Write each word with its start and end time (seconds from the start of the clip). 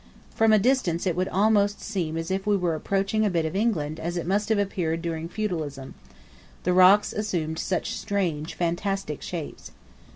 From 0.33 0.51
a 0.51 0.57
distance 0.57 1.05
it 1.05 1.15
would 1.15 1.27
almost 1.27 1.79
seem 1.79 2.17
as 2.17 2.31
if 2.31 2.47
we 2.47 2.57
were 2.57 2.73
approaching 2.73 3.23
a 3.23 3.29
bit 3.29 3.45
of 3.45 3.55
England 3.55 3.99
as 3.99 4.17
it 4.17 4.25
must 4.25 4.49
have 4.49 4.57
appeared 4.57 5.03
during 5.03 5.29
feudalism; 5.29 5.93
the 6.63 6.73
rocks 6.73 7.13
assumed 7.13 7.59
such 7.59 7.93
strange 7.93 8.55
fantastic 8.55 9.21
shapes. 9.21 9.69